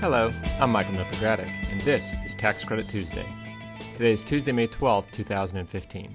Hello, 0.00 0.32
I'm 0.60 0.70
Michael 0.70 0.94
Novogradac, 0.94 1.50
and 1.72 1.80
this 1.80 2.14
is 2.24 2.32
Tax 2.32 2.62
Credit 2.64 2.86
Tuesday. 2.86 3.26
Today 3.96 4.12
is 4.12 4.22
Tuesday, 4.22 4.52
May 4.52 4.68
12, 4.68 5.10
2015. 5.10 6.14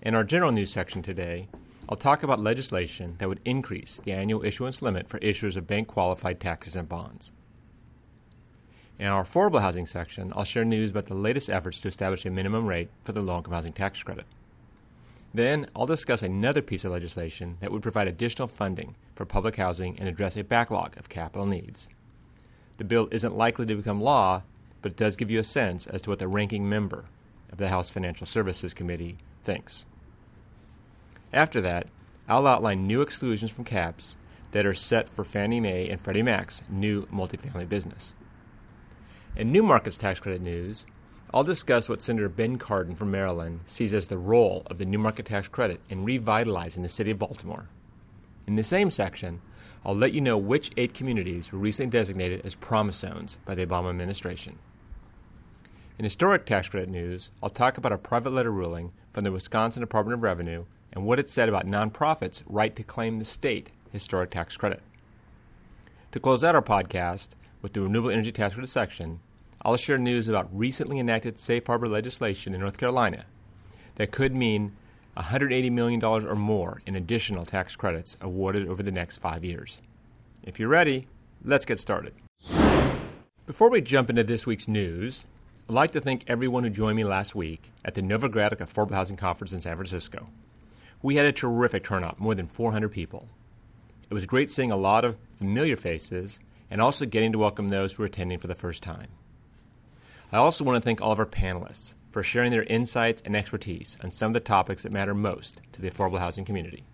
In 0.00 0.14
our 0.14 0.24
general 0.24 0.50
news 0.50 0.72
section 0.72 1.02
today, 1.02 1.46
I'll 1.90 1.98
talk 1.98 2.22
about 2.22 2.40
legislation 2.40 3.16
that 3.18 3.28
would 3.28 3.42
increase 3.44 4.00
the 4.02 4.12
annual 4.12 4.42
issuance 4.46 4.80
limit 4.80 5.10
for 5.10 5.18
issuers 5.18 5.56
of 5.56 5.66
bank 5.66 5.88
qualified 5.88 6.40
tax-exempt 6.40 6.88
bonds. 6.88 7.32
In 8.98 9.08
our 9.08 9.24
affordable 9.24 9.60
housing 9.60 9.84
section, 9.84 10.32
I'll 10.34 10.44
share 10.44 10.64
news 10.64 10.90
about 10.90 11.04
the 11.04 11.14
latest 11.14 11.50
efforts 11.50 11.80
to 11.82 11.88
establish 11.88 12.24
a 12.24 12.30
minimum 12.30 12.64
rate 12.64 12.88
for 13.04 13.12
the 13.12 13.20
low 13.20 13.36
income 13.36 13.52
housing 13.52 13.74
tax 13.74 14.02
credit. 14.02 14.24
Then, 15.34 15.66
I'll 15.76 15.84
discuss 15.84 16.22
another 16.22 16.62
piece 16.62 16.86
of 16.86 16.92
legislation 16.92 17.58
that 17.60 17.72
would 17.72 17.82
provide 17.82 18.08
additional 18.08 18.48
funding 18.48 18.94
for 19.14 19.26
public 19.26 19.56
housing 19.56 19.98
and 19.98 20.08
address 20.08 20.34
a 20.38 20.42
backlog 20.42 20.96
of 20.96 21.10
capital 21.10 21.44
needs. 21.44 21.90
The 22.80 22.84
bill 22.84 23.08
isn't 23.10 23.36
likely 23.36 23.66
to 23.66 23.74
become 23.74 24.00
law, 24.00 24.42
but 24.80 24.92
it 24.92 24.96
does 24.96 25.14
give 25.14 25.30
you 25.30 25.38
a 25.38 25.44
sense 25.44 25.86
as 25.86 26.00
to 26.00 26.08
what 26.08 26.18
the 26.18 26.26
ranking 26.26 26.66
member 26.66 27.04
of 27.52 27.58
the 27.58 27.68
House 27.68 27.90
Financial 27.90 28.26
Services 28.26 28.72
Committee 28.72 29.18
thinks. 29.42 29.84
After 31.30 31.60
that, 31.60 31.88
I'll 32.26 32.46
outline 32.46 32.86
new 32.86 33.02
exclusions 33.02 33.50
from 33.50 33.64
caps 33.64 34.16
that 34.52 34.64
are 34.64 34.72
set 34.72 35.10
for 35.10 35.24
Fannie 35.24 35.60
Mae 35.60 35.90
and 35.90 36.00
Freddie 36.00 36.22
Mac's 36.22 36.62
new 36.70 37.02
multifamily 37.08 37.68
business. 37.68 38.14
In 39.36 39.52
New 39.52 39.62
Markets 39.62 39.98
Tax 39.98 40.18
Credit 40.18 40.40
news, 40.40 40.86
I'll 41.34 41.44
discuss 41.44 41.86
what 41.86 42.00
Senator 42.00 42.30
Ben 42.30 42.56
Cardin 42.56 42.96
from 42.96 43.10
Maryland 43.10 43.60
sees 43.66 43.92
as 43.92 44.06
the 44.06 44.16
role 44.16 44.62
of 44.68 44.78
the 44.78 44.86
New 44.86 44.98
Market 44.98 45.26
Tax 45.26 45.48
Credit 45.48 45.82
in 45.90 46.02
revitalizing 46.02 46.82
the 46.82 46.88
city 46.88 47.10
of 47.10 47.18
Baltimore. 47.18 47.68
In 48.46 48.56
the 48.56 48.64
same 48.64 48.88
section, 48.88 49.42
I'll 49.84 49.96
let 49.96 50.12
you 50.12 50.20
know 50.20 50.36
which 50.36 50.72
eight 50.76 50.92
communities 50.92 51.52
were 51.52 51.58
recently 51.58 51.90
designated 51.90 52.42
as 52.44 52.54
promise 52.54 52.96
zones 52.96 53.38
by 53.44 53.54
the 53.54 53.64
Obama 53.64 53.90
administration. 53.90 54.58
In 55.98 56.04
historic 56.04 56.46
tax 56.46 56.68
credit 56.68 56.88
news, 56.88 57.30
I'll 57.42 57.50
talk 57.50 57.78
about 57.78 57.92
a 57.92 57.98
private 57.98 58.32
letter 58.32 58.50
ruling 58.50 58.92
from 59.12 59.24
the 59.24 59.32
Wisconsin 59.32 59.80
Department 59.80 60.14
of 60.14 60.22
Revenue 60.22 60.64
and 60.92 61.04
what 61.04 61.18
it 61.18 61.28
said 61.28 61.48
about 61.48 61.66
nonprofits' 61.66 62.42
right 62.46 62.74
to 62.76 62.82
claim 62.82 63.18
the 63.18 63.24
state 63.24 63.70
historic 63.90 64.30
tax 64.30 64.56
credit. 64.56 64.82
To 66.12 66.20
close 66.20 66.42
out 66.42 66.54
our 66.54 66.62
podcast, 66.62 67.30
with 67.62 67.72
the 67.72 67.82
Renewable 67.82 68.10
Energy 68.10 68.32
Tax 68.32 68.54
Credit 68.54 68.66
section, 68.66 69.20
I'll 69.62 69.76
share 69.76 69.98
news 69.98 70.28
about 70.28 70.48
recently 70.52 70.98
enacted 70.98 71.38
safe 71.38 71.66
harbor 71.66 71.88
legislation 71.88 72.54
in 72.54 72.60
North 72.60 72.78
Carolina 72.78 73.26
that 73.96 74.10
could 74.10 74.34
mean 74.34 74.72
$180 75.16 75.70
million 75.72 76.02
or 76.04 76.36
more 76.36 76.82
in 76.86 76.96
additional 76.96 77.44
tax 77.44 77.76
credits 77.76 78.16
awarded 78.20 78.68
over 78.68 78.82
the 78.82 78.92
next 78.92 79.18
five 79.18 79.44
years. 79.44 79.80
If 80.42 80.58
you're 80.58 80.68
ready, 80.68 81.06
let's 81.44 81.64
get 81.64 81.78
started. 81.78 82.14
Before 83.46 83.70
we 83.70 83.80
jump 83.80 84.08
into 84.10 84.24
this 84.24 84.46
week's 84.46 84.68
news, 84.68 85.26
I'd 85.68 85.74
like 85.74 85.92
to 85.92 86.00
thank 86.00 86.24
everyone 86.26 86.64
who 86.64 86.70
joined 86.70 86.96
me 86.96 87.04
last 87.04 87.34
week 87.34 87.70
at 87.84 87.94
the 87.94 88.02
Novogradac 88.02 88.58
Affordable 88.58 88.94
Housing 88.94 89.16
Conference 89.16 89.52
in 89.52 89.60
San 89.60 89.76
Francisco. 89.76 90.28
We 91.02 91.16
had 91.16 91.26
a 91.26 91.32
terrific 91.32 91.84
turnout, 91.84 92.20
more 92.20 92.34
than 92.34 92.46
400 92.46 92.90
people. 92.90 93.28
It 94.08 94.14
was 94.14 94.26
great 94.26 94.50
seeing 94.50 94.70
a 94.70 94.76
lot 94.76 95.04
of 95.04 95.16
familiar 95.36 95.76
faces 95.76 96.40
and 96.70 96.80
also 96.80 97.06
getting 97.06 97.32
to 97.32 97.38
welcome 97.38 97.68
those 97.68 97.92
who 97.92 98.02
are 98.02 98.06
attending 98.06 98.38
for 98.38 98.46
the 98.46 98.54
first 98.54 98.82
time. 98.82 99.08
I 100.32 100.38
also 100.38 100.64
want 100.64 100.80
to 100.80 100.84
thank 100.84 101.00
all 101.00 101.12
of 101.12 101.18
our 101.18 101.26
panelists 101.26 101.94
for 102.10 102.22
sharing 102.22 102.50
their 102.50 102.64
insights 102.64 103.22
and 103.24 103.36
expertise 103.36 103.96
on 104.02 104.10
some 104.12 104.30
of 104.30 104.34
the 104.34 104.40
topics 104.40 104.82
that 104.82 104.92
matter 104.92 105.14
most 105.14 105.60
to 105.72 105.80
the 105.80 105.90
affordable 105.90 106.18
housing 106.18 106.44
community. 106.44 106.84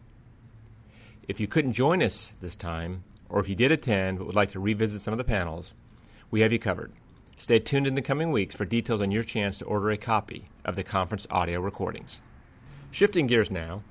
If 1.28 1.40
you 1.40 1.46
couldn't 1.46 1.72
join 1.72 2.02
us 2.02 2.36
this 2.40 2.54
time, 2.54 3.04
or 3.28 3.40
if 3.40 3.48
you 3.48 3.54
did 3.54 3.72
attend 3.72 4.18
but 4.18 4.26
would 4.26 4.36
like 4.36 4.52
to 4.52 4.60
revisit 4.60 5.00
some 5.00 5.12
of 5.12 5.18
the 5.18 5.24
panels, 5.24 5.74
we 6.30 6.40
have 6.40 6.52
you 6.52 6.58
covered. 6.58 6.92
Stay 7.36 7.58
tuned 7.58 7.86
in 7.86 7.94
the 7.94 8.02
coming 8.02 8.30
weeks 8.30 8.54
for 8.54 8.64
details 8.64 9.02
on 9.02 9.10
your 9.10 9.22
chance 9.22 9.58
to 9.58 9.64
order 9.64 9.90
a 9.90 9.96
copy 9.96 10.44
of 10.64 10.76
the 10.76 10.82
conference 10.82 11.26
audio 11.30 11.60
recordings. 11.60 12.22
Shifting 12.90 13.26
gears 13.26 13.50
now, 13.50 13.82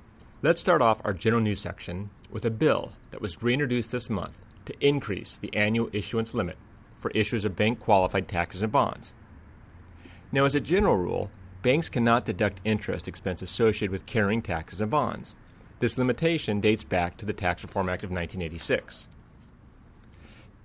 let's 0.42 0.60
start 0.60 0.82
off 0.82 1.00
our 1.04 1.12
general 1.12 1.42
news 1.42 1.60
section 1.60 2.10
with 2.30 2.44
a 2.44 2.50
bill 2.50 2.92
that 3.10 3.20
was 3.20 3.42
reintroduced 3.42 3.92
this 3.92 4.10
month 4.10 4.40
to 4.64 4.74
increase 4.80 5.36
the 5.36 5.54
annual 5.54 5.88
issuance 5.92 6.34
limit 6.34 6.56
for 6.98 7.10
issuers 7.10 7.44
of 7.44 7.54
bank 7.54 7.78
qualified 7.78 8.26
tax-exempt 8.26 8.72
bonds. 8.72 9.14
Now, 10.32 10.44
as 10.44 10.54
a 10.54 10.60
general 10.60 10.96
rule, 10.96 11.30
banks 11.62 11.88
cannot 11.88 12.24
deduct 12.26 12.60
interest 12.64 13.08
expense 13.08 13.42
associated 13.42 13.90
with 13.90 14.06
carrying 14.06 14.42
tax-exempt 14.42 14.90
bonds. 14.90 15.36
This 15.78 15.98
limitation 15.98 16.60
dates 16.60 16.84
back 16.84 17.16
to 17.18 17.26
the 17.26 17.32
Tax 17.32 17.62
Reform 17.62 17.88
Act 17.88 18.02
of 18.02 18.10
1986. 18.10 19.08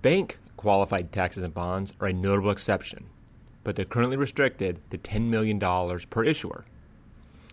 Bank 0.00 0.38
qualified 0.56 1.12
tax-exempt 1.12 1.54
bonds 1.54 1.92
are 2.00 2.08
a 2.08 2.12
notable 2.12 2.50
exception, 2.50 3.06
but 3.62 3.76
they're 3.76 3.84
currently 3.84 4.16
restricted 4.16 4.80
to 4.90 4.98
$10 4.98 5.26
million 5.26 5.60
per 6.10 6.24
issuer. 6.24 6.64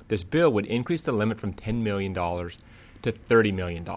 This 0.08 0.24
bill 0.24 0.52
would 0.54 0.66
increase 0.66 1.02
the 1.02 1.12
limit 1.12 1.40
from 1.40 1.54
$10 1.54 1.82
million 1.82 2.14
to 2.14 3.12
$30 3.12 3.54
million. 3.54 3.88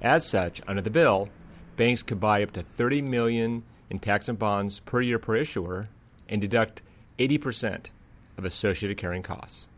As 0.00 0.28
such, 0.28 0.62
under 0.68 0.82
the 0.82 0.90
bill, 0.90 1.28
banks 1.76 2.02
could 2.02 2.20
buy 2.20 2.42
up 2.42 2.52
to 2.52 2.62
30 2.62 3.02
million 3.02 3.64
in 3.90 3.98
tax-exempt 3.98 4.38
bonds 4.38 4.80
per 4.80 5.00
year 5.00 5.18
per 5.18 5.34
issuer 5.34 5.88
and 6.28 6.40
deduct 6.40 6.82
80% 7.18 7.86
of 8.36 8.44
associated 8.44 8.96
carrying 8.96 9.22
costs. 9.22 9.68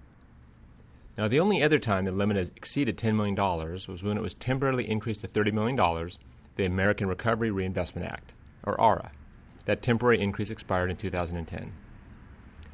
Now, 1.17 1.29
the 1.29 1.41
only 1.41 1.63
other 1.63 1.79
time 1.79 2.05
the 2.05 2.13
limit 2.13 2.37
has 2.37 2.53
exceeded 2.57 2.97
$10 2.97 3.17
million 3.17 3.35
was 3.37 4.03
when 4.03 4.17
it 4.17 4.23
was 4.23 4.35
temporarily 4.35 4.89
increased 4.89 5.21
to 5.23 5.29
$30 5.29 5.53
million, 5.53 6.11
the 6.57 6.65
American 6.65 7.09
Recovery 7.09 7.51
Reinvestment 7.51 8.07
Act, 8.07 8.33
or 8.63 8.81
ARRA. 8.81 9.11
That 9.67 9.83
temporary 9.83 10.21
increase 10.21 10.51
expired 10.51 10.91
in 10.91 10.97
2010. 10.97 11.73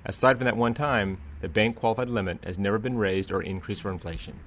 Aside 0.04 0.36
from 0.36 0.44
that 0.44 0.56
one 0.56 0.74
time, 0.74 1.18
the 1.40 1.48
bank 1.48 1.76
qualified 1.76 2.08
limit 2.08 2.38
has 2.44 2.58
never 2.58 2.78
been 2.78 2.96
raised 2.96 3.32
or 3.32 3.42
increased 3.42 3.82
for 3.82 3.90
inflation. 3.90 4.38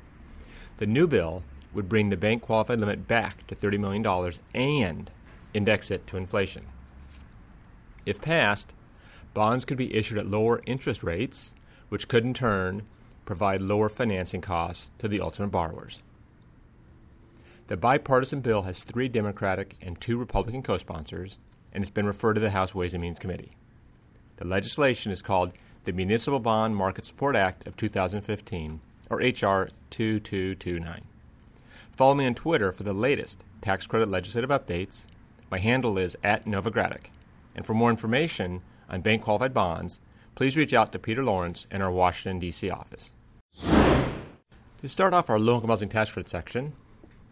The 0.77 0.87
new 0.87 1.07
bill 1.07 1.43
would 1.73 1.89
bring 1.89 2.09
the 2.09 2.17
bank 2.17 2.41
qualified 2.41 2.79
limit 2.79 3.07
back 3.07 3.45
to 3.47 3.55
$30 3.55 3.79
million 3.79 4.33
and 4.55 5.11
index 5.53 5.91
it 5.91 6.07
to 6.07 6.17
inflation. 6.17 6.65
If 8.05 8.21
passed, 8.21 8.73
bonds 9.39 9.63
could 9.63 9.77
be 9.77 9.95
issued 9.95 10.17
at 10.17 10.27
lower 10.27 10.61
interest 10.65 11.01
rates, 11.01 11.53
which 11.87 12.09
could 12.09 12.25
in 12.25 12.33
turn 12.33 12.85
provide 13.23 13.61
lower 13.61 13.87
financing 13.87 14.41
costs 14.41 14.91
to 14.99 15.07
the 15.07 15.21
ultimate 15.21 15.47
borrowers. 15.47 16.03
The 17.67 17.77
bipartisan 17.77 18.41
bill 18.41 18.63
has 18.63 18.83
three 18.83 19.07
Democratic 19.07 19.77
and 19.81 19.97
two 20.01 20.17
Republican 20.17 20.61
co 20.61 20.77
sponsors, 20.77 21.37
and 21.71 21.81
it's 21.81 21.89
been 21.89 22.05
referred 22.05 22.33
to 22.33 22.41
the 22.41 22.49
House 22.49 22.75
Ways 22.75 22.93
and 22.93 23.01
Means 23.01 23.17
Committee. 23.17 23.51
The 24.35 24.45
legislation 24.45 25.13
is 25.13 25.21
called 25.21 25.53
the 25.85 25.93
Municipal 25.93 26.41
Bond 26.41 26.75
Market 26.75 27.05
Support 27.05 27.37
Act 27.37 27.65
of 27.65 27.77
2015, 27.77 28.81
or 29.09 29.21
H.R. 29.21 29.69
2229. 29.89 31.05
Follow 31.91 32.13
me 32.13 32.25
on 32.25 32.35
Twitter 32.35 32.73
for 32.73 32.83
the 32.83 32.91
latest 32.91 33.45
tax 33.61 33.87
credit 33.87 34.09
legislative 34.09 34.49
updates. 34.49 35.05
My 35.49 35.59
handle 35.59 35.97
is 35.97 36.17
at 36.25 36.43
Novogradac. 36.43 37.05
And 37.55 37.65
for 37.65 37.73
more 37.73 37.89
information 37.89 38.63
on 38.89 39.01
bank 39.01 39.21
qualified 39.21 39.53
bonds, 39.53 39.99
please 40.35 40.57
reach 40.57 40.73
out 40.73 40.91
to 40.91 40.99
Peter 40.99 41.23
Lawrence 41.23 41.67
in 41.71 41.81
our 41.81 41.91
Washington, 41.91 42.39
D.C. 42.39 42.69
office. 42.69 43.11
To 44.81 44.87
start 44.87 45.13
off 45.13 45.29
our 45.29 45.39
low 45.39 45.55
income 45.55 45.69
housing 45.69 45.89
tax 45.89 46.11
credit 46.11 46.29
section, 46.29 46.73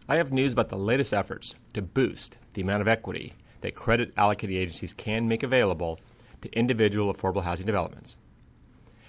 I 0.10 0.18
have 0.18 0.32
news 0.32 0.54
about 0.54 0.70
the 0.70 0.78
latest 0.78 1.14
efforts 1.14 1.56
to 1.74 1.82
boost 1.82 2.38
the 2.54 2.62
amount 2.62 2.82
of 2.82 2.88
equity 2.88 3.34
that 3.62 3.76
credit 3.76 4.16
allocating 4.16 4.58
agencies 4.58 4.94
can 4.94 5.28
make 5.28 5.44
available 5.44 6.00
to 6.42 6.52
individual 6.58 7.14
affordable 7.14 7.44
housing 7.44 7.66
developments. 7.66 8.18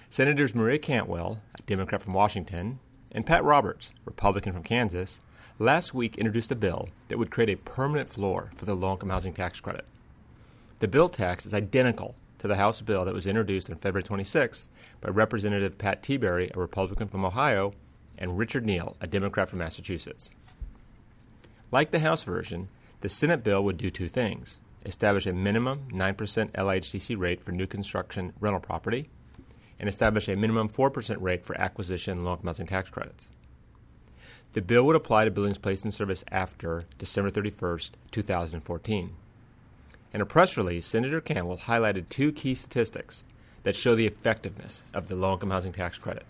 Senators 0.09 0.55
Maria 0.55 0.79
Cantwell, 0.79 1.41
a 1.57 1.61
Democrat 1.63 2.01
from 2.01 2.13
Washington, 2.13 2.79
and 3.11 3.25
Pat 3.25 3.43
Roberts, 3.43 3.91
Republican 4.05 4.53
from 4.53 4.63
Kansas, 4.63 5.21
last 5.59 5.93
week 5.93 6.17
introduced 6.17 6.51
a 6.51 6.55
bill 6.55 6.89
that 7.09 7.17
would 7.17 7.31
create 7.31 7.49
a 7.49 7.57
permanent 7.57 8.09
floor 8.09 8.51
for 8.55 8.65
the 8.65 8.75
low 8.75 8.93
income 8.93 9.09
housing 9.09 9.33
tax 9.33 9.59
credit. 9.59 9.85
The 10.79 10.87
bill 10.87 11.09
text 11.09 11.45
is 11.45 11.53
identical 11.53 12.15
to 12.39 12.47
the 12.47 12.55
House 12.55 12.81
bill 12.81 13.05
that 13.05 13.13
was 13.13 13.27
introduced 13.27 13.69
on 13.69 13.77
February 13.77 14.03
26th 14.03 14.65
by 15.01 15.09
Representative 15.09 15.77
Pat 15.77 16.01
Tiberi, 16.01 16.53
a 16.55 16.59
Republican 16.59 17.07
from 17.07 17.25
Ohio, 17.25 17.73
and 18.17 18.37
Richard 18.37 18.65
Neal, 18.65 18.97
a 18.99 19.07
Democrat 19.07 19.49
from 19.49 19.59
Massachusetts. 19.59 20.31
Like 21.71 21.91
the 21.91 21.99
House 21.99 22.23
version, 22.23 22.69
The 23.01 23.09
Senate 23.09 23.43
bill 23.43 23.63
would 23.63 23.77
do 23.77 23.91
two 23.91 24.09
things 24.09 24.57
establish 24.85 25.25
a 25.25 25.33
minimum 25.33 25.87
9% 25.91 26.51
LIHTC 26.51 27.17
rate 27.17 27.43
for 27.43 27.51
new 27.51 27.67
construction 27.67 28.33
rental 28.39 28.61
property, 28.61 29.09
and 29.79 29.87
establish 29.87 30.27
a 30.27 30.35
minimum 30.35 30.69
4% 30.69 31.17
rate 31.21 31.45
for 31.45 31.59
acquisition 31.59 32.13
and 32.17 32.25
low 32.25 32.31
income 32.33 32.47
housing 32.47 32.67
tax 32.67 32.89
credits. 32.89 33.29
The 34.53 34.61
bill 34.61 34.83
would 34.85 34.95
apply 34.95 35.25
to 35.25 35.31
buildings 35.31 35.57
placed 35.57 35.85
in 35.85 35.91
service 35.91 36.23
after 36.31 36.83
December 36.97 37.29
31, 37.29 37.79
2014. 38.11 39.15
In 40.11 40.21
a 40.21 40.25
press 40.25 40.57
release, 40.57 40.87
Senator 40.87 41.21
Cantwell 41.21 41.57
highlighted 41.57 42.09
two 42.09 42.31
key 42.31 42.55
statistics 42.55 43.23
that 43.63 43.75
show 43.75 43.93
the 43.93 44.07
effectiveness 44.07 44.83
of 44.93 45.07
the 45.07 45.15
low 45.15 45.33
income 45.33 45.51
housing 45.51 45.73
tax 45.73 45.99
credit. 45.99 46.25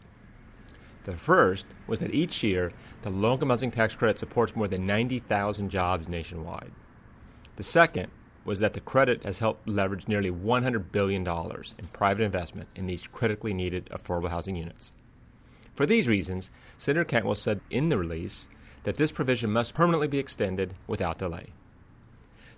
The 1.06 1.14
first 1.14 1.66
was 1.88 2.02
that 2.02 2.14
each 2.14 2.44
year, 2.44 2.74
the 3.04 3.10
low 3.10 3.34
income 3.34 3.50
housing 3.50 3.72
tax 3.72 3.96
credit 3.96 4.20
supports 4.20 4.56
more 4.56 4.68
than 4.68 4.86
90,000 4.86 5.70
jobs 5.70 6.10
nationwide. 6.10 6.72
The 7.56 7.64
second 7.64 8.12
was 8.44 8.60
that 8.60 8.74
the 8.74 8.82
credit 8.82 9.24
has 9.24 9.40
helped 9.40 9.70
leverage 9.70 10.08
nearly 10.08 10.32
$100 10.32 10.92
billion 10.92 11.26
in 11.26 11.88
private 11.94 12.24
investment 12.24 12.68
in 12.76 12.86
these 12.86 13.08
critically 13.08 13.54
needed 13.54 13.86
affordable 13.92 14.30
housing 14.30 14.56
units. 14.56 14.92
For 15.74 15.86
these 15.86 16.08
reasons, 16.10 16.52
Senator 16.78 17.06
Cantwell 17.06 17.36
said 17.36 17.62
in 17.70 17.88
the 17.88 17.98
release 17.98 18.50
that 18.84 18.98
this 18.98 19.14
provision 19.14 19.52
must 19.52 19.74
permanently 19.74 20.08
be 20.08 20.20
extended 20.20 20.74
without 20.88 21.18
delay. 21.18 21.54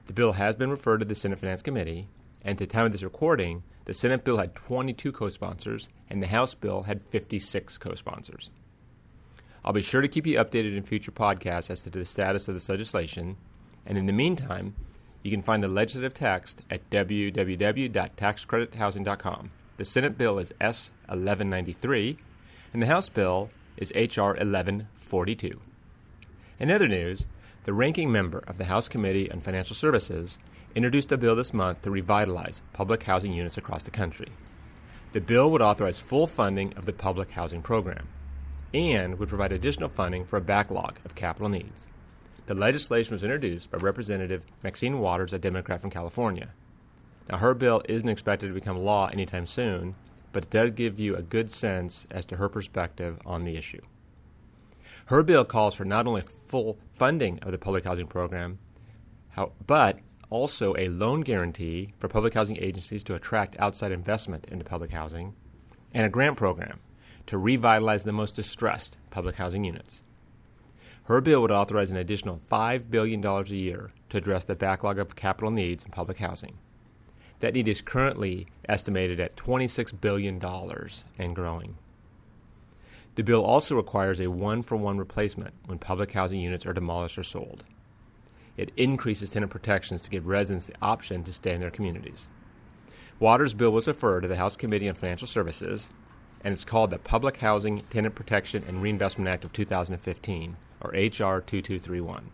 The 0.07 0.13
bill 0.13 0.33
has 0.33 0.56
been 0.56 0.69
referred 0.69 1.00
to 1.00 1.06
the 1.06 1.15
Senate 1.15 1.39
Finance 1.39 1.62
Committee, 1.62 2.07
and 2.42 2.53
at 2.53 2.57
the 2.57 2.68
time 2.68 2.86
of 2.86 2.92
this 2.92 3.03
recording, 3.03 3.63
the 3.86 3.94
Senate 3.94 4.24
bill 4.24 4.38
had 4.38 4.56
22 4.56 5.12
co 5.12 5.30
sponsors, 5.30 5.89
and 6.09 6.21
the 6.21 6.27
House 6.27 6.53
bill 6.53 6.83
had 6.83 7.03
56 7.03 7.77
co 7.77 7.95
sponsors. 7.95 8.51
I'll 9.63 9.74
be 9.74 9.81
sure 9.81 10.01
to 10.01 10.07
keep 10.07 10.25
you 10.25 10.39
updated 10.39 10.75
in 10.75 10.83
future 10.83 11.12
podcasts 11.12 11.69
as 11.69 11.83
to 11.83 11.92
the 11.92 12.06
status 12.06 12.48
of 12.48 12.56
this 12.56 12.69
legislation, 12.69 13.38
and 13.86 13.98
in 13.98 14.07
the 14.07 14.13
meantime, 14.13 14.75
you 15.24 15.30
can 15.30 15.44
find 15.44 15.62
the 15.63 15.68
legislative 15.68 16.13
text 16.13 16.62
at 16.69 16.89
www.taxcredithousing.com. 16.89 19.51
The 19.77 19.86
Senate 19.86 20.18
bill 20.18 20.39
is 20.39 20.53
S 20.59 20.92
1193, 21.07 22.18
and 22.74 22.81
the 22.81 22.88
House 22.88 23.07
bill 23.09 23.51
is 23.77 23.94
H.R. 23.95 24.30
1142. 24.30 25.62
In 26.59 26.71
other 26.71 26.88
news, 26.88 27.27
the 27.63 27.73
ranking 27.73 28.11
member 28.11 28.43
of 28.47 28.57
the 28.57 28.65
House 28.65 28.89
Committee 28.89 29.31
on 29.31 29.39
Financial 29.39 29.75
Services 29.75 30.39
introduced 30.73 31.11
a 31.11 31.17
bill 31.17 31.35
this 31.35 31.53
month 31.53 31.83
to 31.83 31.91
revitalize 31.91 32.63
public 32.73 33.03
housing 33.03 33.33
units 33.33 33.57
across 33.57 33.83
the 33.83 33.91
country. 33.91 34.29
The 35.11 35.21
bill 35.21 35.51
would 35.51 35.61
authorize 35.61 35.99
full 35.99 36.25
funding 36.25 36.73
of 36.73 36.85
the 36.85 36.93
public 36.93 37.31
housing 37.31 37.61
program 37.61 38.07
and 38.73 39.19
would 39.19 39.29
provide 39.29 39.51
additional 39.51 39.89
funding 39.89 40.25
for 40.25 40.37
a 40.37 40.41
backlog 40.41 40.97
of 41.05 41.13
capital 41.13 41.49
needs. 41.49 41.87
The 42.47 42.55
legislation 42.55 43.13
was 43.13 43.23
introduced 43.23 43.69
by 43.69 43.77
Representative 43.77 44.43
Maxine 44.63 44.99
Waters, 44.99 45.33
a 45.33 45.37
Democrat 45.37 45.81
from 45.81 45.91
California. 45.91 46.49
Now, 47.29 47.37
her 47.37 47.53
bill 47.53 47.83
isn't 47.87 48.09
expected 48.09 48.47
to 48.47 48.53
become 48.53 48.79
law 48.79 49.07
anytime 49.07 49.45
soon, 49.45 49.93
but 50.33 50.45
it 50.45 50.49
does 50.49 50.71
give 50.71 50.97
you 50.97 51.15
a 51.15 51.21
good 51.21 51.51
sense 51.51 52.07
as 52.09 52.25
to 52.27 52.37
her 52.37 52.49
perspective 52.49 53.19
on 53.23 53.43
the 53.43 53.55
issue. 53.55 53.81
Her 55.11 55.23
bill 55.23 55.43
calls 55.43 55.75
for 55.75 55.83
not 55.83 56.07
only 56.07 56.21
full 56.21 56.79
funding 56.93 57.39
of 57.39 57.51
the 57.51 57.57
public 57.57 57.83
housing 57.83 58.07
program, 58.07 58.59
but 59.67 59.99
also 60.29 60.73
a 60.77 60.87
loan 60.87 61.19
guarantee 61.19 61.89
for 61.99 62.07
public 62.07 62.33
housing 62.33 62.55
agencies 62.55 63.03
to 63.03 63.15
attract 63.15 63.59
outside 63.59 63.91
investment 63.91 64.47
into 64.49 64.63
public 64.63 64.91
housing, 64.91 65.35
and 65.93 66.05
a 66.05 66.09
grant 66.09 66.37
program 66.37 66.79
to 67.25 67.37
revitalize 67.37 68.03
the 68.03 68.13
most 68.13 68.37
distressed 68.37 68.97
public 69.09 69.35
housing 69.35 69.65
units. 69.65 70.05
Her 71.03 71.19
bill 71.19 71.41
would 71.41 71.51
authorize 71.51 71.91
an 71.91 71.97
additional 71.97 72.39
$5 72.49 72.89
billion 72.89 73.21
a 73.25 73.43
year 73.47 73.91
to 74.11 74.17
address 74.17 74.45
the 74.45 74.55
backlog 74.55 74.97
of 74.97 75.17
capital 75.17 75.51
needs 75.51 75.83
in 75.83 75.91
public 75.91 76.19
housing. 76.19 76.57
That 77.41 77.53
need 77.53 77.67
is 77.67 77.81
currently 77.81 78.47
estimated 78.69 79.19
at 79.19 79.35
$26 79.35 79.99
billion 79.99 80.41
and 81.19 81.35
growing. 81.35 81.75
The 83.21 83.25
bill 83.25 83.44
also 83.44 83.75
requires 83.75 84.19
a 84.19 84.31
one 84.31 84.63
for 84.63 84.75
one 84.75 84.97
replacement 84.97 85.53
when 85.68 85.77
public 85.77 86.13
housing 86.13 86.41
units 86.41 86.65
are 86.65 86.73
demolished 86.73 87.19
or 87.19 87.23
sold. 87.23 87.63
It 88.57 88.71
increases 88.75 89.29
tenant 89.29 89.51
protections 89.51 90.01
to 90.01 90.09
give 90.09 90.25
residents 90.25 90.65
the 90.65 90.73
option 90.81 91.23
to 91.25 91.31
stay 91.31 91.53
in 91.53 91.59
their 91.59 91.69
communities. 91.69 92.29
Waters' 93.19 93.53
bill 93.53 93.69
was 93.69 93.88
referred 93.88 94.21
to 94.21 94.27
the 94.27 94.38
House 94.38 94.57
Committee 94.57 94.89
on 94.89 94.95
Financial 94.95 95.27
Services, 95.27 95.91
and 96.44 96.51
it's 96.51 96.65
called 96.65 96.89
the 96.89 96.97
Public 96.97 97.38
Housing 97.38 97.83
Tenant 97.91 98.15
Protection 98.15 98.63
and 98.68 98.81
Reinvestment 98.81 99.29
Act 99.29 99.45
of 99.45 99.53
2015, 99.53 100.57
or 100.81 100.95
H.R. 100.95 101.41
2231. 101.41 102.31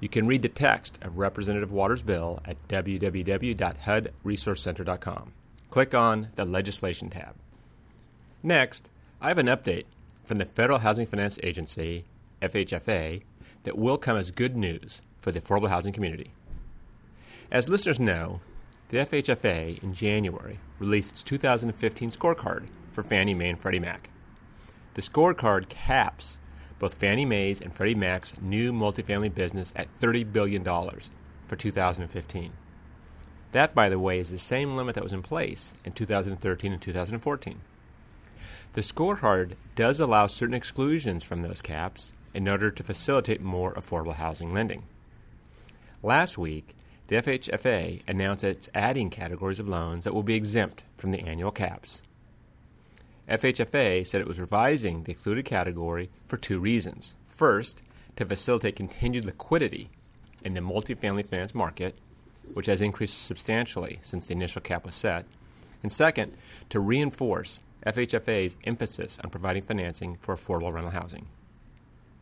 You 0.00 0.08
can 0.08 0.26
read 0.26 0.42
the 0.42 0.48
text 0.48 0.98
of 1.00 1.16
Representative 1.16 1.70
Waters' 1.70 2.02
bill 2.02 2.40
at 2.44 2.56
www.hudresourcecenter.com. 2.66 5.32
Click 5.70 5.94
on 5.94 6.30
the 6.34 6.44
Legislation 6.44 7.08
tab. 7.08 7.36
Next, 8.42 8.90
I 9.18 9.28
have 9.28 9.38
an 9.38 9.46
update 9.46 9.86
from 10.24 10.36
the 10.36 10.44
Federal 10.44 10.80
Housing 10.80 11.06
Finance 11.06 11.38
Agency, 11.42 12.04
FHFA, 12.42 13.22
that 13.62 13.78
will 13.78 13.96
come 13.96 14.18
as 14.18 14.30
good 14.30 14.56
news 14.56 15.00
for 15.18 15.32
the 15.32 15.40
affordable 15.40 15.70
housing 15.70 15.94
community. 15.94 16.32
As 17.50 17.66
listeners 17.66 17.98
know, 17.98 18.40
the 18.90 18.98
FHFA 18.98 19.82
in 19.82 19.94
January 19.94 20.58
released 20.78 21.12
its 21.12 21.22
2015 21.22 22.10
scorecard 22.10 22.66
for 22.92 23.02
Fannie 23.02 23.32
Mae 23.32 23.48
and 23.48 23.58
Freddie 23.58 23.80
Mac. 23.80 24.10
The 24.94 25.02
scorecard 25.02 25.70
caps 25.70 26.38
both 26.78 26.94
Fannie 26.94 27.24
Mae's 27.24 27.62
and 27.62 27.74
Freddie 27.74 27.94
Mac's 27.94 28.34
new 28.42 28.70
multifamily 28.70 29.34
business 29.34 29.72
at 29.74 29.88
$30 29.98 30.30
billion 30.30 30.62
for 30.62 31.56
2015. 31.56 32.52
That, 33.52 33.74
by 33.74 33.88
the 33.88 33.98
way, 33.98 34.18
is 34.18 34.30
the 34.30 34.38
same 34.38 34.76
limit 34.76 34.94
that 34.94 35.04
was 35.04 35.14
in 35.14 35.22
place 35.22 35.72
in 35.86 35.92
2013 35.92 36.72
and 36.72 36.82
2014. 36.82 37.60
The 38.76 38.82
scorecard 38.82 39.52
does 39.74 40.00
allow 40.00 40.26
certain 40.26 40.54
exclusions 40.54 41.24
from 41.24 41.40
those 41.40 41.62
caps 41.62 42.12
in 42.34 42.46
order 42.46 42.70
to 42.70 42.82
facilitate 42.82 43.40
more 43.40 43.72
affordable 43.72 44.16
housing 44.16 44.52
lending. 44.52 44.82
Last 46.02 46.36
week, 46.36 46.76
the 47.06 47.16
FHFA 47.16 48.02
announced 48.06 48.44
it's 48.44 48.68
adding 48.74 49.08
categories 49.08 49.58
of 49.58 49.66
loans 49.66 50.04
that 50.04 50.12
will 50.12 50.22
be 50.22 50.34
exempt 50.34 50.82
from 50.98 51.10
the 51.10 51.20
annual 51.20 51.52
caps. 51.52 52.02
FHFA 53.26 54.06
said 54.06 54.20
it 54.20 54.28
was 54.28 54.38
revising 54.38 55.04
the 55.04 55.12
excluded 55.12 55.46
category 55.46 56.10
for 56.26 56.36
two 56.36 56.60
reasons. 56.60 57.16
First, 57.26 57.80
to 58.16 58.26
facilitate 58.26 58.76
continued 58.76 59.24
liquidity 59.24 59.88
in 60.44 60.52
the 60.52 60.60
multifamily 60.60 61.26
finance 61.26 61.54
market, 61.54 61.96
which 62.52 62.66
has 62.66 62.82
increased 62.82 63.24
substantially 63.24 64.00
since 64.02 64.26
the 64.26 64.34
initial 64.34 64.60
cap 64.60 64.84
was 64.84 64.94
set. 64.94 65.24
And 65.82 65.90
second, 65.90 66.34
to 66.68 66.78
reinforce 66.78 67.60
FHFA's 67.86 68.56
emphasis 68.64 69.16
on 69.22 69.30
providing 69.30 69.62
financing 69.62 70.16
for 70.16 70.34
affordable 70.34 70.72
rental 70.72 70.90
housing. 70.90 71.28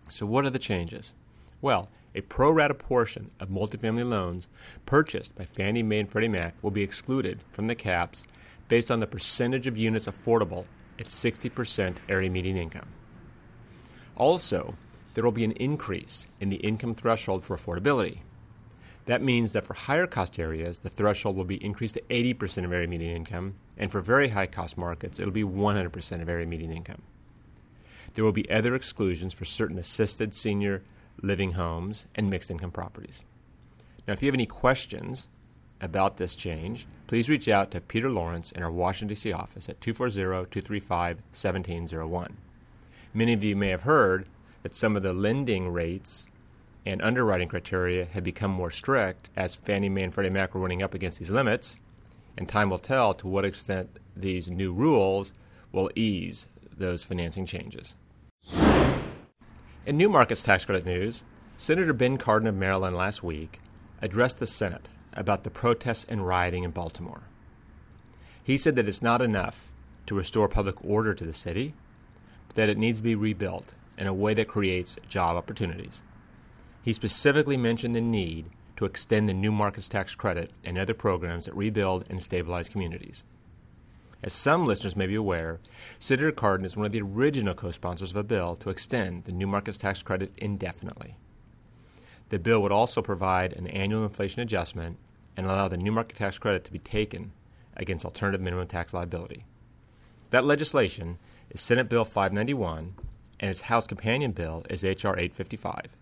So, 0.09 0.26
what 0.26 0.44
are 0.44 0.50
the 0.50 0.59
changes? 0.59 1.14
Well, 1.62 1.88
a 2.14 2.21
pro 2.21 2.50
rata 2.50 2.75
portion 2.75 3.30
of 3.40 3.49
multifamily 3.49 4.06
loans 4.06 4.47
purchased 4.85 5.35
by 5.35 5.47
Fannie 5.47 5.83
Mae 5.83 6.00
and 6.00 6.11
Freddie 6.11 6.28
Mac 6.28 6.54
will 6.62 6.71
be 6.71 6.83
excluded 6.83 7.40
from 7.50 7.66
the 7.66 7.75
caps 7.75 8.25
based 8.68 8.90
on 8.90 9.00
the 9.00 9.06
percentage 9.06 9.66
of 9.66 9.78
units 9.78 10.06
affordable 10.06 10.66
at 10.99 11.06
60% 11.06 11.97
area 12.09 12.30
median 12.30 12.59
income. 12.59 12.88
Also, 14.16 14.75
there 15.14 15.25
will 15.25 15.33
be 15.33 15.44
an 15.44 15.52
increase 15.52 16.28
in 16.40 16.50
the 16.50 16.56
income 16.56 16.92
threshold 16.92 17.42
for 17.42 17.56
affordability. 17.56 18.18
That 19.07 19.23
means 19.23 19.53
that 19.53 19.65
for 19.65 19.75
higher 19.75 20.07
cost 20.07 20.39
areas, 20.39 20.79
the 20.79 20.89
threshold 20.89 21.37
will 21.37 21.45
be 21.45 21.63
increased 21.63 21.95
to 21.97 22.03
80% 22.03 22.65
of 22.65 22.73
area 22.73 22.89
median 22.89 23.17
income, 23.17 23.55
and 23.77 23.93
for 23.93 24.01
very 24.01 24.29
high 24.29 24.47
cost 24.47 24.79
markets, 24.79 25.19
it 25.19 25.25
will 25.25 25.33
be 25.33 25.45
100% 25.45 26.23
of 26.23 26.29
area 26.29 26.47
median 26.47 26.73
income. 26.73 27.03
There 28.15 28.25
will 28.25 28.33
be 28.33 28.51
other 28.51 28.75
exclusions 28.75 29.35
for 29.35 29.45
certain 29.45 29.79
assisted 29.79 30.35
senior 30.35 30.83
living 31.21 31.53
homes 31.53 32.07
and 32.15 32.31
mixed 32.31 32.51
income 32.51 32.71
properties. 32.71 33.25
Now, 34.07 34.15
if 34.15 34.23
you 34.23 34.29
have 34.29 34.35
any 34.35 34.47
questions 34.47 35.29
about 35.81 36.17
this 36.17 36.35
change, 36.37 36.87
please 37.07 37.29
reach 37.29 37.49
out 37.49 37.71
to 37.73 37.81
Peter 37.81 38.11
Lawrence 38.11 38.53
in 38.53 38.63
our 38.63 38.71
Washington, 38.71 39.09
D.C. 39.09 39.33
office 39.33 39.69
at 39.69 39.81
240 39.81 40.51
235 40.51 41.17
1701. 41.17 42.37
Many 43.13 43.33
of 43.33 43.45
you 43.45 43.55
may 43.55 43.69
have 43.69 43.83
heard 43.83 44.27
that 44.63 44.75
some 44.75 44.97
of 44.97 45.03
the 45.03 45.13
lending 45.13 45.69
rates 45.69 46.27
and 46.87 47.00
underwriting 47.03 47.49
criteria 47.49 48.05
have 48.05 48.25
become 48.25 48.50
more 48.50 48.71
strict 48.71 49.31
as 49.37 49.57
Fannie 49.57 49.88
Mae 49.88 50.05
and 50.05 50.14
Freddie 50.14 50.31
Mac 50.31 50.55
are 50.55 50.59
running 50.59 50.83
up 50.83 50.95
against 50.95 51.19
these 51.19 51.31
limits, 51.31 51.79
and 52.37 52.49
time 52.49 52.71
will 52.71 52.79
tell 52.79 53.14
to 53.14 53.29
what 53.29 53.45
extent 53.45 53.99
these 54.17 54.50
new 54.50 54.73
rules 54.73 55.33
will 55.73 55.91
ease 55.95 56.49
those 56.76 57.05
financing 57.05 57.47
changes. 57.47 57.97
In 59.87 59.97
New 59.97 60.09
Markets 60.09 60.43
Tax 60.43 60.64
Credit 60.64 60.87
news, 60.87 61.25
Senator 61.57 61.93
Ben 61.93 62.19
Cardin 62.19 62.49
of 62.49 62.55
Maryland 62.55 62.97
last 62.97 63.23
week 63.23 63.61
addressed 64.03 64.38
the 64.38 64.47
Senate 64.47 64.88
about 65.12 65.45
the 65.45 65.50
protests 65.50 66.05
and 66.09 66.26
rioting 66.26 66.64
in 66.64 66.71
Baltimore. 66.71 67.23
He 68.43 68.59
said 68.59 68.76
that 68.76 68.88
it's 68.88 69.03
not 69.03 69.23
enough 69.23 69.71
to 70.07 70.14
restore 70.14 70.49
public 70.49 70.85
order 70.85 71.14
to 71.14 71.25
the 71.25 71.33
city, 71.33 71.75
but 72.49 72.57
that 72.57 72.69
it 72.69 72.76
needs 72.76 72.99
to 72.99 73.05
be 73.05 73.14
rebuilt 73.14 73.75
in 73.97 74.07
a 74.07 74.12
way 74.12 74.35
that 74.35 74.49
creates 74.49 74.99
job 75.09 75.37
opportunities. 75.37 76.03
He 76.85 76.93
specifically 76.93 77.57
mentioned 77.57 77.97
the 77.97 78.03
need 78.03 78.45
to 78.76 78.85
extend 78.85 79.26
the 79.26 79.33
New 79.33 79.50
Markets 79.50 79.88
Tax 79.88 80.14
Credit 80.14 80.50
and 80.64 80.76
other 80.76 80.93
programs 80.93 81.47
that 81.47 81.57
rebuild 81.57 82.05
and 82.11 82.21
stabilize 82.21 82.69
communities. 82.69 83.25
As 84.23 84.35
some 84.35 84.67
listeners 84.67 84.95
may 84.95 85.07
be 85.07 85.14
aware, 85.14 85.61
Senator 85.99 86.31
Cardin 86.31 86.67
is 86.67 86.76
one 86.76 86.85
of 86.85 86.93
the 86.93 87.00
original 87.00 87.55
co 87.55 87.71
sponsors 87.71 88.11
of 88.11 88.17
a 88.17 88.23
bill 88.23 88.55
to 88.57 88.69
extend 88.69 89.25
the 89.25 89.33
New 89.33 89.47
Markets 89.47 89.79
Tax 89.79 90.03
Credit 90.03 90.31
indefinitely. 90.37 91.17
The 92.29 92.38
bill 92.38 92.61
would 92.61 92.73
also 92.73 93.00
provide 93.00 93.55
an 93.55 93.67
annual 93.67 94.05
inflation 94.05 94.43
adjustment 94.43 94.99
and 95.38 95.47
allow 95.47 95.69
the 95.69 95.79
New 95.79 95.93
Market 95.93 96.19
Tax 96.19 96.38
Credit 96.38 96.64
to 96.64 96.73
be 96.73 96.79
taken 96.79 97.33
against 97.79 98.05
alternative 98.05 98.43
minimum 98.43 98.67
tax 98.67 98.93
liability. 98.93 99.45
That 100.31 100.45
legislation 100.45 101.17
is 101.49 101.62
Senate 101.62 101.88
Bill 101.88 102.05
591, 102.05 102.95
and 103.41 103.50
its 103.50 103.62
House 103.62 103.87
companion 103.87 104.33
bill 104.33 104.64
is 104.69 104.85
H.R. 104.85 105.19
855. 105.19 105.97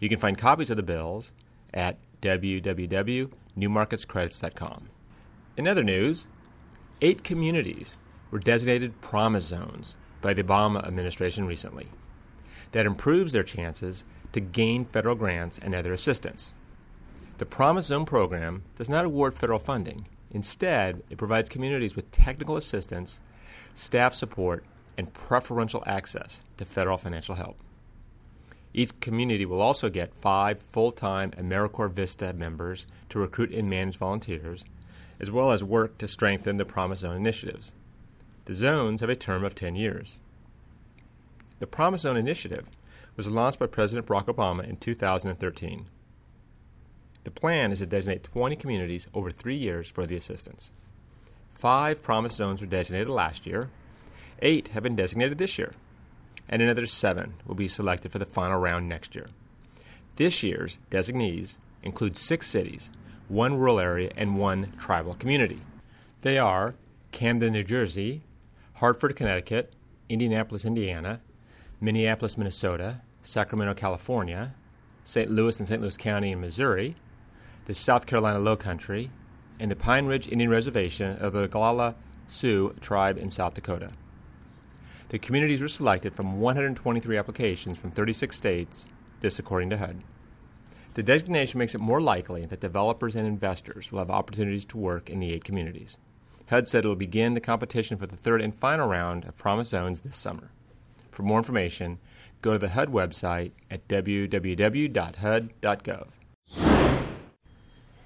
You 0.00 0.08
can 0.08 0.18
find 0.18 0.36
copies 0.36 0.70
of 0.70 0.76
the 0.76 0.82
bills 0.82 1.32
at 1.72 1.98
www.newmarketscredits.com. 2.22 4.88
In 5.56 5.68
other 5.68 5.84
news, 5.84 6.26
eight 7.00 7.22
communities 7.22 7.96
were 8.30 8.38
designated 8.38 9.00
promise 9.00 9.44
zones 9.44 9.96
by 10.20 10.34
the 10.34 10.42
Obama 10.42 10.86
administration 10.86 11.46
recently. 11.46 11.88
That 12.72 12.86
improves 12.86 13.32
their 13.32 13.42
chances 13.42 14.04
to 14.32 14.40
gain 14.40 14.84
federal 14.84 15.16
grants 15.16 15.58
and 15.58 15.74
other 15.74 15.92
assistance. 15.92 16.54
The 17.38 17.46
Promise 17.46 17.86
Zone 17.86 18.04
program 18.04 18.62
does 18.76 18.90
not 18.90 19.04
award 19.04 19.34
federal 19.34 19.58
funding. 19.58 20.06
Instead, 20.30 21.02
it 21.10 21.18
provides 21.18 21.48
communities 21.48 21.96
with 21.96 22.10
technical 22.10 22.56
assistance, 22.56 23.20
staff 23.74 24.14
support, 24.14 24.64
and 24.96 25.12
preferential 25.12 25.82
access 25.86 26.42
to 26.58 26.64
federal 26.64 26.98
financial 26.98 27.34
help. 27.34 27.56
Each 28.72 28.98
community 29.00 29.44
will 29.44 29.60
also 29.60 29.90
get 29.90 30.14
five 30.20 30.60
full 30.60 30.92
time 30.92 31.32
AmeriCorps 31.32 31.92
Vista 31.92 32.32
members 32.32 32.86
to 33.08 33.18
recruit 33.18 33.52
and 33.52 33.68
manage 33.68 33.96
volunteers, 33.96 34.64
as 35.18 35.30
well 35.30 35.50
as 35.50 35.64
work 35.64 35.98
to 35.98 36.08
strengthen 36.08 36.56
the 36.56 36.64
Promise 36.64 37.00
Zone 37.00 37.16
initiatives. 37.16 37.72
The 38.44 38.54
zones 38.54 39.00
have 39.00 39.10
a 39.10 39.16
term 39.16 39.44
of 39.44 39.54
10 39.54 39.74
years. 39.74 40.18
The 41.58 41.66
Promise 41.66 42.02
Zone 42.02 42.16
initiative 42.16 42.68
was 43.16 43.28
launched 43.28 43.58
by 43.58 43.66
President 43.66 44.06
Barack 44.06 44.26
Obama 44.26 44.66
in 44.66 44.76
2013. 44.76 45.86
The 47.24 47.30
plan 47.30 47.70
is 47.70 47.80
to 47.80 47.86
designate 47.86 48.22
20 48.22 48.56
communities 48.56 49.08
over 49.12 49.30
three 49.30 49.56
years 49.56 49.88
for 49.88 50.06
the 50.06 50.16
assistance. 50.16 50.70
Five 51.54 52.02
Promise 52.02 52.34
Zones 52.34 52.60
were 52.60 52.66
designated 52.66 53.08
last 53.08 53.46
year, 53.46 53.68
eight 54.40 54.68
have 54.68 54.82
been 54.82 54.96
designated 54.96 55.36
this 55.36 55.58
year 55.58 55.72
and 56.50 56.60
another 56.60 56.84
seven 56.84 57.34
will 57.46 57.54
be 57.54 57.68
selected 57.68 58.12
for 58.12 58.18
the 58.18 58.26
final 58.26 58.58
round 58.58 58.88
next 58.88 59.14
year. 59.14 59.28
This 60.16 60.42
year's 60.42 60.78
designees 60.90 61.56
include 61.82 62.16
six 62.16 62.48
cities, 62.48 62.90
one 63.28 63.56
rural 63.56 63.78
area, 63.78 64.10
and 64.16 64.36
one 64.36 64.72
tribal 64.76 65.14
community. 65.14 65.60
They 66.22 66.36
are 66.38 66.74
Camden, 67.12 67.54
New 67.54 67.64
Jersey, 67.64 68.22
Hartford, 68.74 69.16
Connecticut, 69.16 69.72
Indianapolis, 70.08 70.64
Indiana, 70.64 71.20
Minneapolis, 71.80 72.36
Minnesota, 72.36 73.00
Sacramento, 73.22 73.74
California, 73.74 74.54
St. 75.04 75.30
Louis 75.30 75.58
and 75.58 75.68
St. 75.68 75.80
Louis 75.80 75.96
County 75.96 76.32
in 76.32 76.40
Missouri, 76.40 76.96
the 77.66 77.74
South 77.74 78.06
Carolina 78.06 78.38
Low 78.38 78.56
Country, 78.56 79.10
and 79.58 79.70
the 79.70 79.76
Pine 79.76 80.06
Ridge 80.06 80.28
Indian 80.28 80.50
Reservation 80.50 81.16
of 81.18 81.32
the 81.32 81.48
Oglala 81.48 81.94
Sioux 82.26 82.74
tribe 82.80 83.18
in 83.18 83.30
South 83.30 83.54
Dakota. 83.54 83.92
The 85.10 85.18
communities 85.18 85.60
were 85.60 85.68
selected 85.68 86.14
from 86.14 86.38
123 86.40 87.18
applications 87.18 87.78
from 87.78 87.90
36 87.90 88.36
states, 88.36 88.88
this 89.20 89.40
according 89.40 89.70
to 89.70 89.76
HUD. 89.76 90.04
The 90.92 91.02
designation 91.02 91.58
makes 91.58 91.74
it 91.74 91.80
more 91.80 92.00
likely 92.00 92.46
that 92.46 92.60
developers 92.60 93.16
and 93.16 93.26
investors 93.26 93.90
will 93.90 93.98
have 93.98 94.10
opportunities 94.10 94.64
to 94.66 94.78
work 94.78 95.10
in 95.10 95.18
the 95.18 95.32
eight 95.32 95.42
communities. 95.42 95.98
HUD 96.48 96.68
said 96.68 96.84
it 96.84 96.88
will 96.88 96.94
begin 96.94 97.34
the 97.34 97.40
competition 97.40 97.96
for 97.96 98.06
the 98.06 98.16
third 98.16 98.40
and 98.40 98.54
final 98.54 98.86
round 98.86 99.24
of 99.24 99.36
Promise 99.36 99.70
Zones 99.70 100.02
this 100.02 100.16
summer. 100.16 100.52
For 101.10 101.24
more 101.24 101.38
information, 101.38 101.98
go 102.40 102.52
to 102.52 102.58
the 102.58 102.68
HUD 102.68 102.90
website 102.90 103.50
at 103.68 103.88
www.hud.gov. 103.88 104.46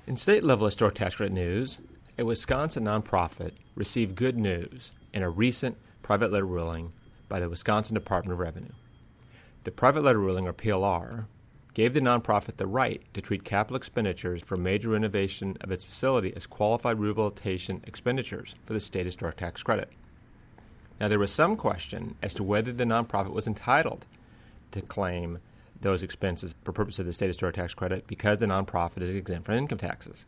In 0.06 0.16
state 0.16 0.44
level 0.44 0.64
historic 0.66 0.94
tax 0.94 1.16
credit 1.16 1.34
news, 1.34 1.80
a 2.18 2.24
Wisconsin 2.24 2.84
nonprofit 2.84 3.52
received 3.74 4.14
good 4.14 4.38
news 4.38 4.94
in 5.12 5.22
a 5.22 5.28
recent 5.28 5.76
private 6.04 6.30
letter 6.30 6.46
ruling 6.46 6.92
by 7.30 7.40
the 7.40 7.48
Wisconsin 7.48 7.94
Department 7.94 8.34
of 8.34 8.38
Revenue. 8.38 8.74
The 9.64 9.70
private 9.70 10.02
letter 10.02 10.18
ruling, 10.18 10.46
or 10.46 10.52
PLR, 10.52 11.24
gave 11.72 11.94
the 11.94 12.00
nonprofit 12.00 12.58
the 12.58 12.66
right 12.66 13.02
to 13.14 13.22
treat 13.22 13.42
capital 13.42 13.78
expenditures 13.78 14.42
for 14.42 14.58
major 14.58 14.90
renovation 14.90 15.56
of 15.62 15.72
its 15.72 15.82
facility 15.82 16.30
as 16.36 16.46
qualified 16.46 16.98
rehabilitation 16.98 17.80
expenditures 17.86 18.54
for 18.66 18.74
the 18.74 18.80
state 18.80 19.06
historic 19.06 19.38
tax 19.38 19.62
credit. 19.62 19.88
Now, 21.00 21.08
there 21.08 21.18
was 21.18 21.32
some 21.32 21.56
question 21.56 22.16
as 22.22 22.34
to 22.34 22.44
whether 22.44 22.70
the 22.70 22.84
nonprofit 22.84 23.32
was 23.32 23.46
entitled 23.46 24.04
to 24.72 24.82
claim 24.82 25.38
those 25.80 26.02
expenses 26.02 26.54
for 26.64 26.72
purpose 26.72 26.98
of 26.98 27.06
the 27.06 27.14
state 27.14 27.28
historic 27.28 27.54
tax 27.54 27.72
credit 27.72 28.06
because 28.06 28.38
the 28.38 28.46
nonprofit 28.46 29.00
is 29.00 29.16
exempt 29.16 29.46
from 29.46 29.54
income 29.54 29.78
taxes. 29.78 30.26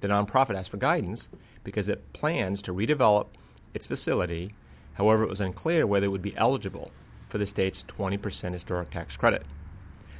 The 0.00 0.08
nonprofit 0.08 0.56
asked 0.56 0.70
for 0.70 0.78
guidance 0.78 1.28
because 1.62 1.90
it 1.90 2.14
plans 2.14 2.62
to 2.62 2.72
redevelop 2.72 3.26
its 3.74 3.86
facility 3.86 4.52
However, 5.00 5.24
it 5.24 5.30
was 5.30 5.40
unclear 5.40 5.86
whether 5.86 6.04
it 6.04 6.10
would 6.10 6.20
be 6.20 6.36
eligible 6.36 6.90
for 7.30 7.38
the 7.38 7.46
state's 7.46 7.84
20% 7.84 8.52
historic 8.52 8.90
tax 8.90 9.16
credit. 9.16 9.46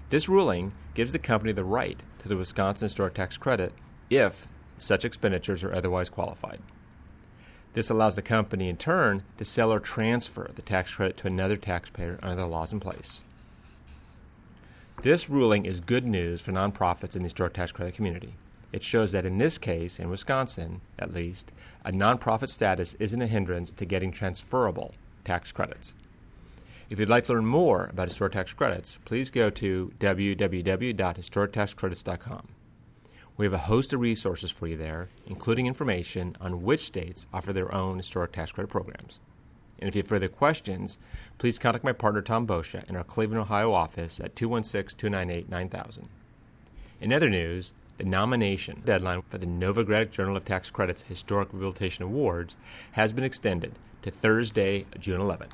This 0.08 0.26
ruling 0.26 0.72
gives 0.94 1.12
the 1.12 1.18
company 1.18 1.52
the 1.52 1.64
right 1.64 2.02
to 2.20 2.28
the 2.28 2.36
Wisconsin 2.38 2.86
historic 2.86 3.12
tax 3.12 3.36
credit 3.36 3.74
if 4.08 4.48
such 4.78 5.04
expenditures 5.04 5.62
are 5.62 5.74
otherwise 5.74 6.08
qualified. 6.08 6.60
This 7.74 7.90
allows 7.90 8.16
the 8.16 8.22
company, 8.22 8.70
in 8.70 8.78
turn, 8.78 9.22
to 9.36 9.44
sell 9.44 9.70
or 9.70 9.80
transfer 9.80 10.50
the 10.54 10.62
tax 10.62 10.94
credit 10.94 11.18
to 11.18 11.26
another 11.26 11.58
taxpayer 11.58 12.18
under 12.22 12.40
the 12.40 12.46
laws 12.46 12.72
in 12.72 12.80
place. 12.80 13.22
This 15.02 15.28
ruling 15.28 15.66
is 15.66 15.80
good 15.80 16.06
news 16.06 16.40
for 16.40 16.52
nonprofits 16.52 17.14
in 17.14 17.20
the 17.20 17.26
historic 17.26 17.52
tax 17.52 17.70
credit 17.70 17.94
community. 17.94 18.32
It 18.72 18.82
shows 18.82 19.12
that 19.12 19.26
in 19.26 19.38
this 19.38 19.58
case, 19.58 19.98
in 19.98 20.10
Wisconsin 20.10 20.80
at 20.98 21.12
least, 21.12 21.52
a 21.84 21.92
nonprofit 21.92 22.48
status 22.48 22.94
isn't 22.94 23.22
a 23.22 23.26
hindrance 23.26 23.72
to 23.72 23.84
getting 23.84 24.12
transferable 24.12 24.92
tax 25.24 25.52
credits. 25.52 25.92
If 26.88 26.98
you'd 26.98 27.08
like 27.08 27.24
to 27.24 27.32
learn 27.32 27.46
more 27.46 27.86
about 27.86 28.08
historic 28.08 28.32
tax 28.32 28.52
credits, 28.52 28.98
please 29.04 29.30
go 29.30 29.50
to 29.50 29.92
www.historictaxcredits.com. 30.00 32.48
We 33.36 33.46
have 33.46 33.52
a 33.52 33.58
host 33.58 33.92
of 33.92 34.00
resources 34.00 34.50
for 34.50 34.66
you 34.66 34.76
there, 34.76 35.08
including 35.26 35.66
information 35.66 36.36
on 36.40 36.62
which 36.62 36.80
states 36.80 37.26
offer 37.32 37.52
their 37.52 37.72
own 37.74 37.98
historic 37.98 38.32
tax 38.32 38.52
credit 38.52 38.70
programs. 38.70 39.20
And 39.78 39.88
if 39.88 39.94
you 39.94 40.02
have 40.02 40.08
further 40.08 40.28
questions, 40.28 40.98
please 41.38 41.58
contact 41.58 41.84
my 41.84 41.92
partner 41.92 42.22
Tom 42.22 42.46
Boccia 42.46 42.88
in 42.88 42.96
our 42.96 43.04
Cleveland, 43.04 43.40
Ohio 43.40 43.72
office 43.72 44.20
at 44.20 44.36
216 44.36 44.98
298 44.98 45.48
9000. 45.48 46.08
In 47.00 47.12
other 47.12 47.30
news, 47.30 47.72
the 48.00 48.06
nomination 48.06 48.80
deadline 48.86 49.20
for 49.28 49.36
the 49.36 49.46
Novogradac 49.46 50.10
Journal 50.10 50.34
of 50.34 50.46
Tax 50.46 50.70
Credits 50.70 51.02
Historic 51.02 51.52
Rehabilitation 51.52 52.02
Awards 52.02 52.56
has 52.92 53.12
been 53.12 53.24
extended 53.24 53.74
to 54.00 54.10
Thursday, 54.10 54.86
June 54.98 55.20
11. 55.20 55.48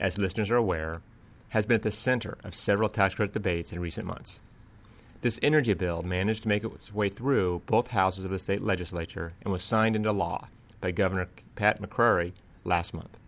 as 0.00 0.16
listeners 0.16 0.50
are 0.50 0.56
aware, 0.56 1.02
has 1.50 1.66
been 1.66 1.74
at 1.74 1.82
the 1.82 1.92
center 1.92 2.38
of 2.44 2.54
several 2.54 2.88
tax 2.88 3.14
credit 3.14 3.34
debates 3.34 3.74
in 3.74 3.78
recent 3.78 4.06
months. 4.06 4.40
This 5.20 5.38
energy 5.42 5.74
bill 5.74 6.00
managed 6.00 6.44
to 6.44 6.48
make 6.48 6.64
its 6.64 6.94
way 6.94 7.10
through 7.10 7.60
both 7.66 7.88
houses 7.88 8.24
of 8.24 8.30
the 8.30 8.38
state 8.38 8.62
legislature 8.62 9.34
and 9.42 9.52
was 9.52 9.62
signed 9.62 9.96
into 9.96 10.12
law 10.12 10.48
by 10.80 10.92
Governor 10.92 11.28
Pat 11.56 11.82
McCrory 11.82 12.32
last 12.64 12.94
month. 12.94 13.18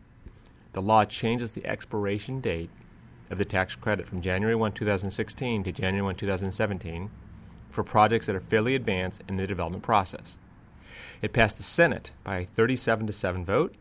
The 0.72 0.80
law 0.80 1.04
changes 1.04 1.50
the 1.50 1.66
expiration 1.66 2.40
date 2.40 2.70
of 3.30 3.38
the 3.38 3.44
tax 3.44 3.74
credit 3.74 4.06
from 4.06 4.20
January 4.20 4.54
1, 4.54 4.72
2016 4.72 5.64
to 5.64 5.72
January 5.72 6.02
1, 6.02 6.14
2017 6.16 7.10
for 7.70 7.82
projects 7.82 8.26
that 8.26 8.36
are 8.36 8.40
fairly 8.40 8.74
advanced 8.74 9.22
in 9.28 9.36
the 9.36 9.46
development 9.46 9.82
process. 9.82 10.38
It 11.22 11.32
passed 11.32 11.56
the 11.56 11.62
Senate 11.62 12.12
by 12.22 12.38
a 12.38 12.44
37 12.44 13.06
to 13.06 13.12
7 13.12 13.44
vote, 13.44 13.74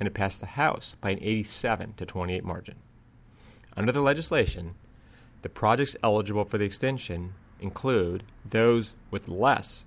and 0.00 0.06
it 0.06 0.14
passed 0.14 0.40
the 0.40 0.46
House 0.46 0.96
by 1.00 1.10
an 1.10 1.18
87 1.20 1.94
to 1.94 2.06
28 2.06 2.44
margin. 2.44 2.76
Under 3.76 3.92
the 3.92 4.00
legislation, 4.00 4.74
The 5.46 5.50
projects 5.50 5.96
eligible 6.02 6.44
for 6.44 6.58
the 6.58 6.64
extension 6.64 7.34
include 7.60 8.24
those 8.44 8.96
with 9.12 9.28
less 9.28 9.86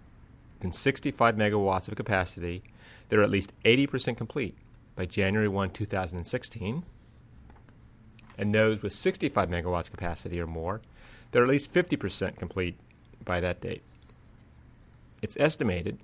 than 0.61 0.71
65 0.71 1.35
megawatts 1.35 1.89
of 1.89 1.97
capacity 1.97 2.63
that 3.09 3.19
are 3.19 3.23
at 3.23 3.29
least 3.29 3.51
80% 3.65 4.15
complete 4.15 4.55
by 4.95 5.05
January 5.05 5.49
1, 5.49 5.71
2016, 5.71 6.83
and 8.39 8.55
those 8.55 8.81
with 8.81 8.93
65 8.93 9.49
megawatts 9.49 9.91
capacity 9.91 10.39
or 10.39 10.47
more 10.47 10.79
that 11.31 11.39
are 11.39 11.43
at 11.43 11.49
least 11.49 11.73
50% 11.73 12.37
complete 12.37 12.77
by 13.23 13.39
that 13.41 13.61
date. 13.61 13.83
It's 15.21 15.37
estimated 15.37 15.99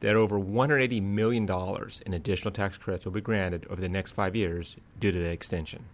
that 0.00 0.14
over 0.14 0.38
$180 0.38 1.02
million 1.02 1.48
in 2.06 2.14
additional 2.14 2.52
tax 2.52 2.78
credits 2.78 3.04
will 3.04 3.12
be 3.12 3.20
granted 3.20 3.66
over 3.68 3.80
the 3.80 3.88
next 3.88 4.12
five 4.12 4.36
years 4.36 4.76
due 5.00 5.10
to 5.10 5.18
the 5.18 5.30
extension. 5.30 5.86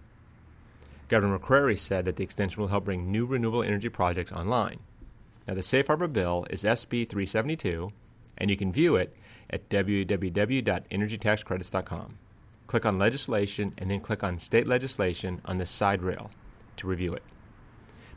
Governor 1.09 1.39
McCrory 1.39 1.79
said 1.79 2.05
that 2.05 2.17
the 2.17 2.25
extension 2.25 2.61
will 2.61 2.69
help 2.69 2.85
bring 2.85 3.11
new 3.11 3.25
renewable 3.25 3.63
energy 3.63 3.89
projects 3.89 4.33
online. 4.33 4.81
Now, 5.49 5.55
the 5.55 5.63
Safe 5.63 5.87
Harbor 5.87 6.09
bill 6.09 6.45
is 6.51 6.65
SB 6.65 7.09
372, 7.09 7.89
and 8.37 8.51
you 8.51 8.57
can 8.57 8.73
view 8.73 8.97
it 8.97 9.17
at 9.49 9.71
www.energytaxcredits.com. 9.71 12.19
Click 12.67 12.87
on 12.87 12.99
legislation 12.99 13.75
and 13.79 13.91
then 13.91 14.01
click 14.01 14.25
on 14.25 14.39
state 14.39 14.67
legislation 14.67 15.41
on 15.45 15.59
the 15.59 15.67
side 15.67 16.03
rail 16.03 16.31
to 16.77 16.87
review 16.87 17.13
it. 17.15 17.23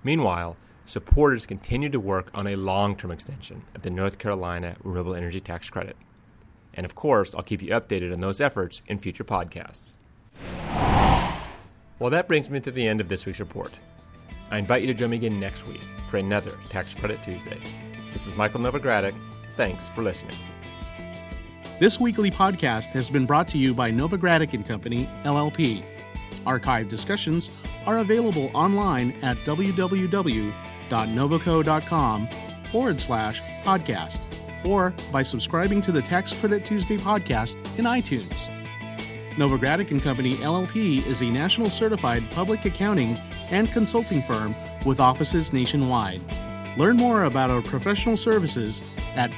Meanwhile, 0.03 0.57
supporters 0.85 1.45
continue 1.45 1.89
to 1.89 1.99
work 1.99 2.31
on 2.33 2.47
a 2.47 2.55
long 2.55 2.95
term 2.95 3.11
extension 3.11 3.63
of 3.75 3.81
the 3.81 3.89
North 3.89 4.17
Carolina 4.17 4.75
Renewable 4.83 5.15
Energy 5.15 5.39
Tax 5.39 5.69
Credit. 5.69 5.97
And 6.73 6.85
of 6.85 6.95
course, 6.95 7.33
I'll 7.35 7.43
keep 7.43 7.61
you 7.61 7.69
updated 7.69 8.13
on 8.13 8.19
those 8.19 8.39
efforts 8.39 8.81
in 8.87 8.99
future 8.99 9.23
podcasts. 9.23 9.93
Well, 11.99 12.11
that 12.11 12.27
brings 12.27 12.49
me 12.49 12.59
to 12.59 12.71
the 12.71 12.87
end 12.87 13.01
of 13.01 13.09
this 13.09 13.25
week's 13.25 13.39
report. 13.39 13.79
I 14.51 14.59
invite 14.59 14.81
you 14.81 14.87
to 14.87 14.93
join 14.93 15.09
me 15.09 15.17
again 15.17 15.39
next 15.39 15.67
week 15.67 15.83
for 16.09 16.17
another 16.17 16.51
Tax 16.69 16.93
Credit 16.93 17.21
Tuesday. 17.23 17.57
This 18.13 18.27
is 18.27 18.35
Michael 18.37 18.61
Novogradac. 18.61 19.15
Thanks 19.55 19.89
for 19.89 20.03
listening. 20.03 20.37
This 21.79 21.99
weekly 21.99 22.31
podcast 22.31 22.87
has 22.93 23.07
been 23.07 23.27
brought 23.27 23.47
to 23.49 23.59
you 23.59 23.75
by 23.75 23.91
Novogradac 23.91 24.53
and 24.53 24.65
Company, 24.65 25.07
LLP. 25.23 25.83
Archived 26.43 26.89
discussions 26.89 27.51
are 27.85 27.99
available 27.99 28.49
online 28.55 29.11
at 29.21 29.37
www.novoco.com 29.45 32.29
forward 32.65 32.99
slash 32.99 33.43
podcast 33.63 34.21
or 34.65 34.91
by 35.11 35.21
subscribing 35.21 35.79
to 35.81 35.91
the 35.91 36.01
Tax 36.01 36.33
Credit 36.33 36.65
Tuesday 36.65 36.97
podcast 36.97 37.57
in 37.77 37.85
iTunes. 37.85 38.49
Novogradac 39.35 39.91
and 39.91 40.01
Company 40.01 40.33
LLP 40.33 41.05
is 41.05 41.21
a 41.21 41.29
national 41.29 41.69
certified 41.69 42.23
public 42.31 42.65
accounting 42.65 43.19
and 43.51 43.71
consulting 43.71 44.23
firm 44.23 44.55
with 44.83 44.99
offices 44.99 45.53
nationwide. 45.53 46.23
Learn 46.75 46.95
more 46.95 47.25
about 47.25 47.51
our 47.51 47.61
professional 47.61 48.17
services 48.17 48.81
at 49.15 49.29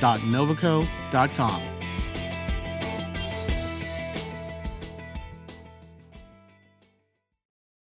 www.novoco.com. 0.00 1.73